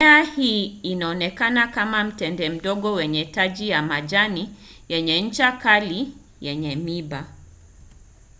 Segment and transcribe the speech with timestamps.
[0.01, 4.49] mimea hii inaonekana kama mtende mdogo wenye taji ya majani
[4.89, 7.25] yenye ncha kali yenye miiba